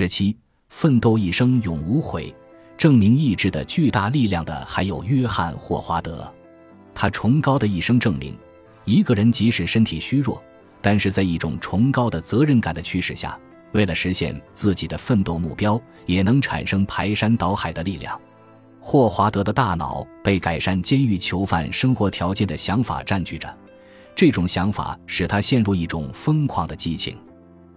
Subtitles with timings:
[0.00, 0.34] 十七，
[0.70, 2.34] 奋斗一生永无悔，
[2.78, 6.26] 证明意志的巨大力量的还有约翰霍华德。
[6.94, 8.34] 他崇高的一生证明，
[8.86, 10.42] 一个人即使身体虚弱，
[10.80, 13.38] 但是在一种崇高的责任感的驱使下，
[13.72, 18.18] 为了实现自己的奋斗目标，也能产生排山倒海的力量。
[18.80, 23.54] 霍华德的大脑被改善监狱囚犯生活条件的想法占据着，
[24.16, 27.18] 这种想法使他陷入一种疯狂的激情，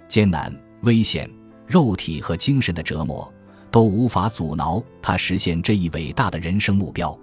[0.08, 1.30] 艰难、危险。
[1.68, 3.32] 肉体和精神的折磨
[3.72, 7.18] 都无法阻挠他实现这一伟大的人生目标。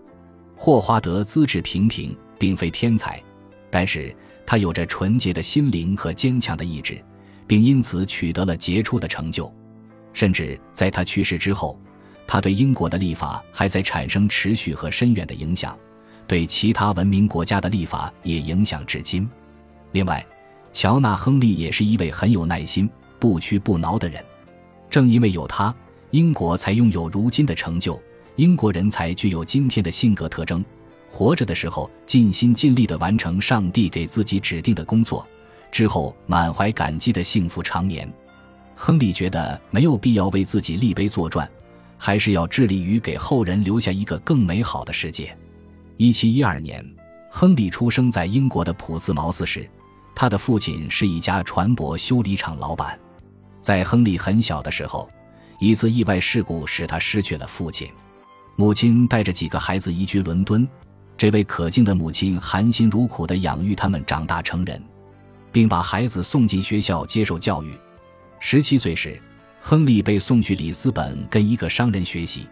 [0.57, 3.23] 霍华德资质平平，并非天才，
[3.71, 7.03] 但是他有着纯洁的心灵和坚强的意志，
[7.47, 9.53] 并因此取得了杰出的成就。
[10.13, 11.79] 甚至在他去世之后，
[12.27, 15.79] 他对英国的立法还在产生持续和深远的影响，
[16.27, 19.29] 对其他文明国家的立法也影响至今。
[19.93, 20.25] 另外，
[20.73, 24.23] 乔纳·亨利也是一位很有耐心、不屈不挠的人。
[24.91, 25.75] 正因为有他，
[26.11, 27.99] 英国才拥有如今的成就。
[28.37, 30.65] 英国人才具有今天的性格特征，
[31.09, 35.27] 活着的时候尽心尽力地完成上帝给自己指定的工作，
[35.71, 38.11] 之后满怀感激的幸福长眠。
[38.75, 41.49] 亨利觉得没有必要为自己立碑作传，
[41.99, 45.37] 还是要致力于给后人留下一个更美好的世界。
[45.99, 46.83] 一七一二年，
[47.31, 49.69] 亨利出生在英国的普斯茅斯市，
[50.15, 52.99] 他的父亲是一家船舶修理厂老板。
[53.61, 55.09] 在亨利很小的时候，
[55.59, 57.91] 一次意外事故使他失去了父亲。
[58.57, 60.67] 母亲带着几个孩子移居伦敦，
[61.17, 64.83] 这位可敬的母亲含辛茹苦地养育他们长大成人，
[65.53, 67.75] 并把孩子送进学校接受教育。
[68.39, 69.21] 十七岁时，
[69.61, 72.47] 亨利被送去里斯本跟一个商人学习，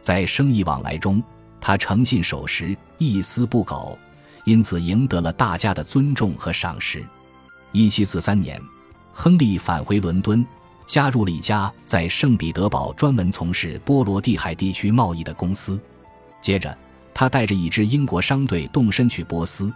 [0.00, 1.22] 在生意往来中，
[1.60, 3.98] 他诚信守时，一丝不苟，
[4.44, 7.02] 因此赢得了大家的尊重和赏识。
[7.72, 8.60] 一七四三年。
[9.12, 10.44] 亨利返回伦敦，
[10.86, 15.78] 加入了一家在圣彼得堡专门从事波罗的海地区贸易的公司。
[16.40, 16.76] 接着，
[17.14, 19.72] 他带着一支英国商队动身去波斯，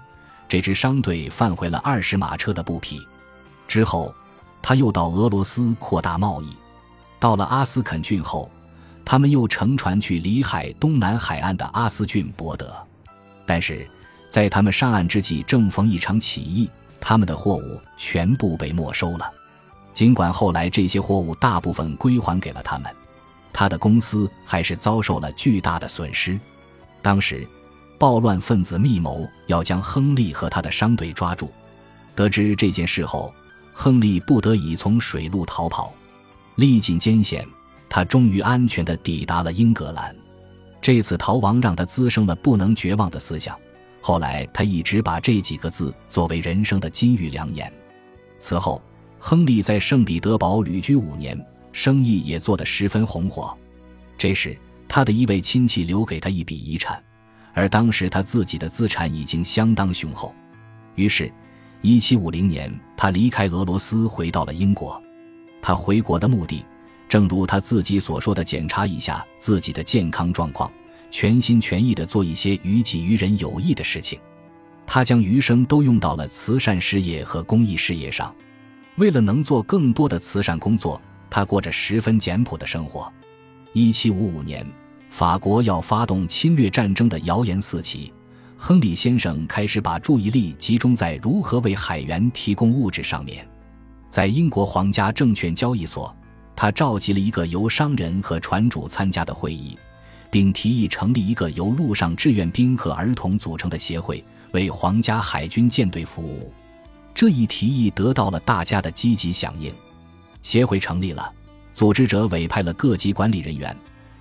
[0.49, 3.01] 这支商队贩回了二十马车的布匹。
[3.69, 4.15] 之后，
[4.63, 6.49] 他又到俄罗斯扩大贸易。
[7.21, 8.51] 到了阿斯肯郡后，
[9.05, 12.75] 他们又乘船去里海东南海岸的阿斯郡博德。
[13.47, 13.89] 但是，
[14.29, 16.69] 在他们上岸之际，正逢一场起义。
[17.09, 19.33] 他们的货物全部被没收了，
[19.95, 22.93] 尽管后来这些货物大部分归还给了他们，
[23.53, 26.37] 他的公司还是遭受了巨大的损失。
[27.01, 27.47] 当时，
[27.97, 31.49] 暴乱分子密谋要将亨利和他的商队抓住。
[32.17, 33.33] 得知这件事后，
[33.73, 35.95] 亨利不得已从水路逃跑，
[36.57, 37.47] 历尽艰险，
[37.89, 40.13] 他终于安全地抵达了英格兰。
[40.83, 43.57] 这次逃亡让他滋生了不能绝望的思想。
[44.07, 47.73] 后来，他一直把这几个字作为人生的金玉良言。
[48.39, 48.81] 此后，
[49.19, 51.37] 亨利在圣彼得堡旅居五年，
[51.73, 53.53] 生意也做得十分红火。
[54.17, 54.57] 这时，
[54.87, 57.03] 他的一位亲戚留给他一笔遗产，
[57.53, 60.33] 而当时他自己的资产已经相当雄厚。
[60.95, 61.29] 于是
[61.83, 65.03] ，1750年，他离开俄罗斯，回到了英国。
[65.61, 66.65] 他回国的目的，
[67.09, 70.71] 正如他自己所说的：检查一下自己的健康状况。
[71.11, 74.19] 全心全意地做一些于己于人有益的事情，
[74.87, 78.35] 他将余生都用到了慈善事业和公益事业上。
[78.97, 83.13] 为了能做更多的慈善工作，他过着十分简朴的生活。
[83.73, 84.67] 一七五五年，
[85.11, 88.13] 法国要发动侵略战争的谣言四起，
[88.57, 93.47] 亨利先生开始把注意力集中在如何为海员提供物质上面。
[94.09, 96.15] 在英国皇家证券交易所，
[96.55, 99.77] 他召集了一个由商人和船主参加的会议。
[100.37, 106.53] 并提议成立一个由陆上志愿兵和儿童组成的协会，为皇家海军舰队服务。
[107.15, 109.73] 这一提议得到了大家的积极响应。
[110.43, 111.33] 协会成立了，
[111.73, 113.75] 组织者委派了各级管理人员，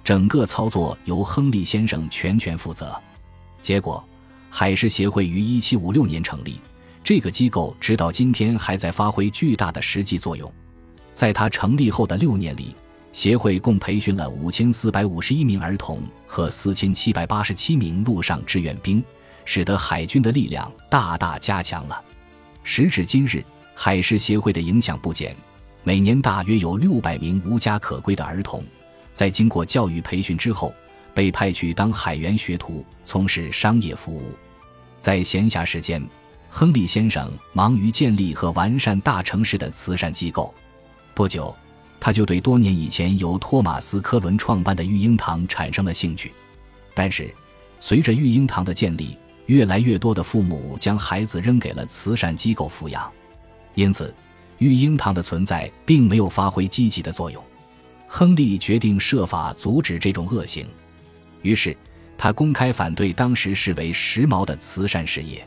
[0.05, 2.97] 整个操作由亨利先生全权负责。
[3.61, 4.01] 结果，
[4.49, 6.61] 海事协会于1756年成立。
[7.03, 10.49] 这个机构直到今天还在发挥巨大的实际作用。
[11.13, 12.73] 在它成立后的六年里。
[13.15, 19.01] 协会共培训了五千四百五十一名儿童和四千七百八十七名陆上志愿兵，
[19.45, 22.03] 使得海军的力量大大加强了。
[22.61, 23.41] 时至今日，
[23.73, 25.33] 海事协会的影响不减，
[25.81, 28.61] 每年大约有六百名无家可归的儿童，
[29.13, 30.75] 在经过教育培训之后，
[31.13, 34.23] 被派去当海员学徒，从事商业服务。
[34.99, 36.05] 在闲暇时间，
[36.49, 40.53] 亨利先生忙于建立和完善大城市的慈善机构。
[41.13, 41.55] 不久。
[42.05, 46.31] 他就对多年以前由托马斯·科伦创办的育婴堂产生了兴趣，
[46.93, 47.33] 但是，
[47.79, 49.17] 随着育婴堂的建立，
[49.47, 53.11] 越来越多的父母将孩子扔给了慈善机构抚养，
[53.73, 54.13] 因此，
[54.59, 57.43] 育婴堂的存在并没有发挥积极的作用。
[58.07, 60.67] 亨利决定设法阻止这种恶行，
[61.41, 61.75] 于是
[62.19, 65.43] 他公开反对当时视为时髦的慈善事业。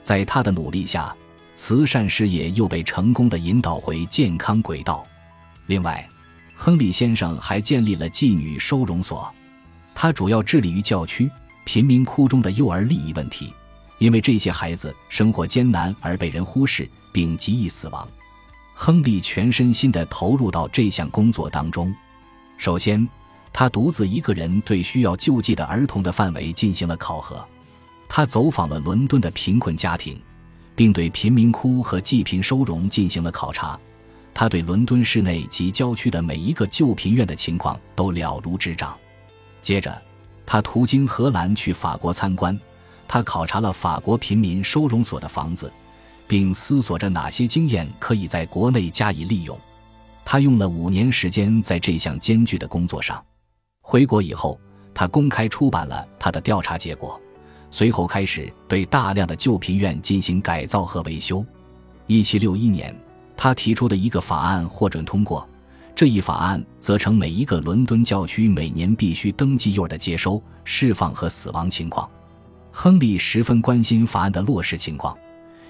[0.00, 1.14] 在他的努力下，
[1.56, 5.06] 慈善事业又被成功的引导回健康轨道。
[5.70, 6.04] 另外，
[6.56, 9.32] 亨利先生还建立了妓女收容所，
[9.94, 11.30] 他主要致力于教区、
[11.64, 13.54] 贫民窟中的幼儿利益问题，
[13.98, 18.08] 因为这些孩子生活艰难而被人忽视，并极易死亡。
[18.74, 21.94] 亨利全身心地投入到这项工作当中。
[22.58, 23.08] 首先，
[23.52, 27.46] 他独自一个人对需要救济的儿童的范围进行了考核。
[28.08, 30.20] 他走访了伦敦的贫困家庭，
[30.74, 33.78] 并对贫民窟和济贫收容进行了考察。
[34.40, 38.96] 他对伦敦市内及郊区的每一个旧贫院的情况都了如指掌。
[39.60, 40.00] 接着，
[40.46, 42.58] 他途经荷兰去法国参观，
[43.06, 45.70] 他考察了法国贫民收容所的房子。
[46.26, 49.58] 并思索着哪些经验可以在国内加以利用。
[50.24, 53.22] 他用了五年时间在这项艰巨的工作上。
[53.82, 54.58] 回国以后，
[54.94, 57.20] 他公开出版了他的调查结果，
[57.70, 61.44] 随后开始对大量的旧贫院进行改造和维修。
[62.06, 62.98] 一七六一年，
[63.42, 65.48] 他提出的一个法案获准通过，
[65.94, 72.06] 这一法案则成每一个伦敦教区每年必须登记幼儿的接收、释放和死亡情况。
[72.70, 75.16] 亨利十分关心法案的落实情况。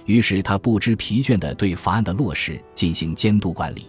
[0.04, 3.84] 于是他不知疲倦地对法案的落实进行监督管理，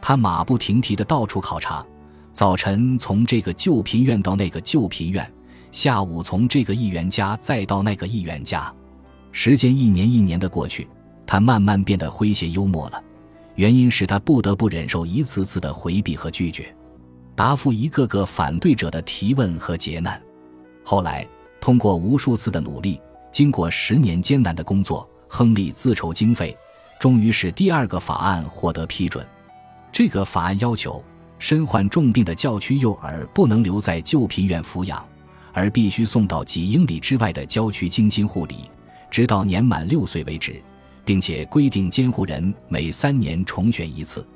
[0.00, 1.84] 他马不停蹄地到处考察，
[2.32, 5.30] 早晨从这个旧贫院到那个旧贫院，
[5.70, 8.74] 下午从这个议员家再到那个议员家，
[9.30, 10.88] 时间一年一年的过去，
[11.26, 13.02] 他慢慢变得诙谐幽默了，
[13.60, 16.74] 原因是他不得不忍受一次次的回避和拒绝，
[17.36, 20.18] 答复一个个反对者的提问和劫难。
[20.82, 21.28] 后来
[21.60, 22.98] 通过无数次的努力，
[23.30, 25.06] 经过十年艰难的工作。
[25.28, 26.56] 亨利自筹经费，
[26.98, 29.24] 终于使第二个法案获得批准。
[29.92, 31.04] 这个法案要求，
[31.38, 35.06] 身患重病的教区幼儿不能留在旧贫院抚养，
[35.52, 38.70] 而必须送到几英里之外的郊区精心护理，
[39.10, 40.60] 直到年满六岁为止，
[41.04, 44.26] 并且规定监护人每三年重选一次。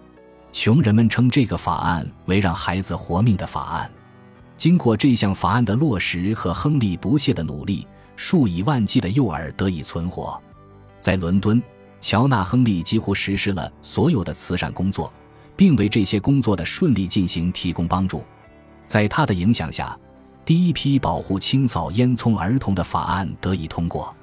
[0.52, 3.90] 穷人们称这个法案为“让孩子活命的法案”。
[4.56, 10.40] 经过这项法案的落实和亨利不懈的努力，数以万计的幼儿得以存活。
[11.00, 11.60] 在伦敦，
[12.00, 15.12] 乔纳·亨利几乎实施了所有的慈善工作，
[15.56, 18.22] 并为这些工作的顺利进行提供帮助。
[18.86, 19.98] 在他的影响下，
[20.44, 24.14] 第一批保护清扫烟囱儿童的法案得以通过。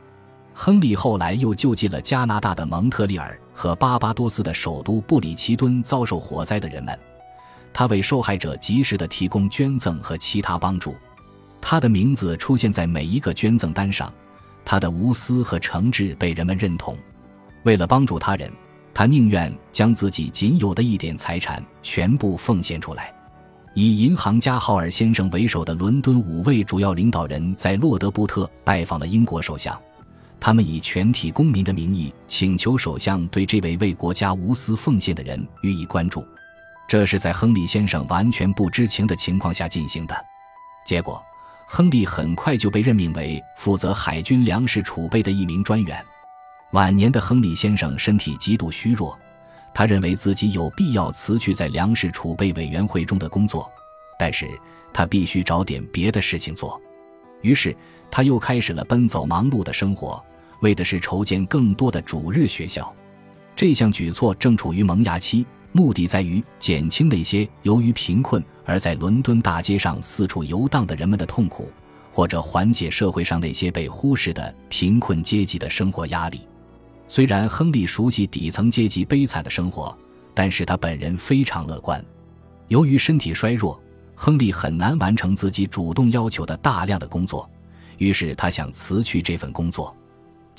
[0.54, 6.98] 亨利后来又救济了加拿大的蒙特利尔和巴巴多斯的首都布里奇敦遭受火灾的人们，
[7.74, 10.96] 他为受害者及时的提供捐赠和其他帮助。
[11.60, 14.12] 他的名字出现在每一个捐赠单上。
[14.64, 16.96] 他的无私和诚挚被人们认同。
[17.64, 18.50] 为了帮助他人，
[18.94, 23.12] 他宁愿将自己仅有的一点财产全部奉献出来。
[23.74, 29.78] 以银行家豪尔先生为首的伦敦五位主要领导人在洛德布特拜访了英国首相，
[30.42, 36.28] 他们以全体公民的名义请求首相对这位为国家无私奉献的人予以关注。
[36.90, 40.26] 这是在亨利先生完全不知情的情况下进行的。
[40.86, 41.24] 结果。
[41.74, 46.06] 亨利很快就被任命为负责海军粮食储备的一名专员。
[46.72, 49.18] 晚年的亨利先生身体极度虚弱，
[49.74, 53.72] 他认为自己有必要辞去在粮食储备委员会中的工作，
[54.20, 54.50] 但是
[54.92, 56.78] 他必须找点别的事情做。
[57.42, 57.74] 于是
[58.12, 60.22] 他又开始了奔走忙碌的生活，
[60.62, 62.92] 为的是筹建更多的主日学校。
[63.56, 65.46] 这项举措正处于萌芽期。
[65.74, 71.72] 目的在于减轻那些由于贫困而在伦敦大街上四处游荡的人们的痛苦，
[72.12, 76.42] 或者缓解社会上那些被忽视的贫困阶级的生活压力。
[77.08, 79.98] 虽然亨利熟悉底层阶级悲惨的生活，
[80.34, 82.04] 但是他本人非常乐观。
[82.68, 83.82] 由于身体衰弱，
[84.14, 87.50] 亨利很难完成自己主动要求的大量的工作，
[87.98, 89.96] 于是他想辞去这份工作。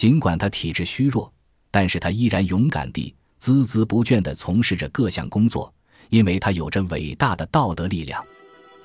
[0.03, 1.33] 尽管他体质虚弱，
[1.71, 3.15] 但是他依然勇敢地。
[3.41, 5.73] 孜孜不倦地从事着各项工作，
[6.09, 8.21] 因为他有着伟大的道德力量。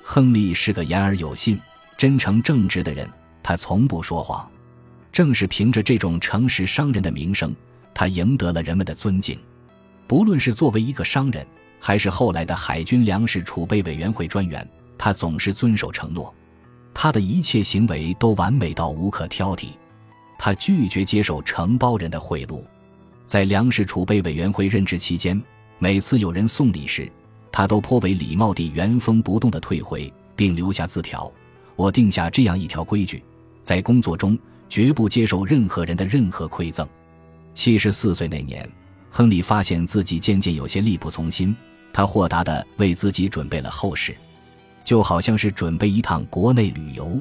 [0.00, 1.58] 亨利是个言而有信、
[1.96, 3.10] 真诚正直的人，
[3.42, 4.48] 他从不说谎。
[5.10, 7.52] 正是凭着这种诚实商人的名声，
[7.92, 9.36] 他赢得了人们的尊敬。
[10.06, 11.44] 不论是作为一个商人，
[11.80, 14.64] 还是后来的海军粮食储备委员会专员，
[14.96, 16.32] 他总是遵守承诺。
[16.94, 19.70] 他的一切行为都完美到无可挑剔。
[20.38, 22.62] 他拒绝接受承包人的贿赂。
[23.26, 25.38] 在粮食储备委员会任职期间，
[25.78, 27.10] 每次有人送礼时，
[27.52, 31.30] 他都颇为礼貌地原封不动地退回，并留下字条
[31.76, 33.22] ：“我定下这样一条规矩，
[33.62, 36.88] 在工作中绝不接受任何人的任何馈赠。”
[37.52, 38.66] 七十四岁那年，
[39.10, 41.54] 亨利发现自己渐渐有些力不从心，
[41.92, 44.16] 他豁达地为自己准备了后事，
[44.84, 47.20] 就好像是准备一趟国内旅游。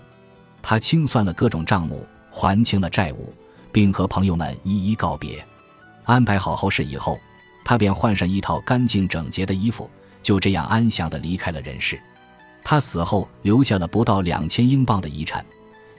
[0.62, 2.06] 他清算了各种账目，
[2.38, 3.34] 还清了债务，
[3.72, 5.44] 并和朋友们一一告别。
[6.04, 7.20] 安排好后事以后，
[7.66, 9.90] 他便换上一套干净整洁的衣服，
[10.22, 12.00] 就这样安详地离开了人世。
[12.64, 15.44] 他死后留下了不到两千英镑的遗产，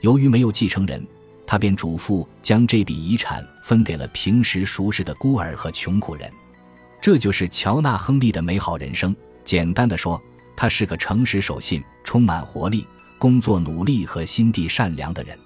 [0.01, 1.05] 由于没有继承人，
[1.45, 6.31] 他便嘱咐将这笔遗产分给了平时熟识的孤儿和穷苦人。
[7.01, 9.15] 这就是乔纳·亨利的美好人生。
[9.43, 10.23] 简单的说，
[10.57, 12.87] 他是个诚实守信、充满活力、
[13.19, 15.37] 工作努力和心地善良的人。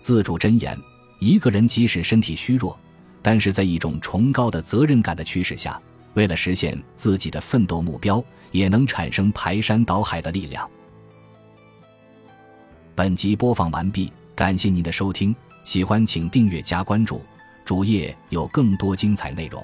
[0.00, 0.78] 自主箴言：
[1.18, 2.78] 一个人即使身体虚弱，
[3.22, 5.80] 但是在一种崇高的责任感的驱使下，
[6.14, 8.24] 为了实现自己的奋斗目标。
[8.52, 10.66] 也能产生排山倒海的力量。
[12.94, 15.34] 本集播放完毕，感谢您的收听，
[15.64, 17.20] 喜欢请订阅加关注，
[17.66, 19.62] 主页有更多精彩内容。